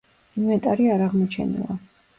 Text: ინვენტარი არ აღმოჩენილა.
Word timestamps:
ინვენტარი 0.39 0.89
არ 0.95 1.05
აღმოჩენილა. 1.11 1.81